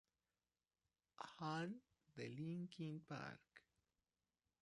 [1.21, 1.79] Hahn
[2.15, 3.39] de Linkin Park.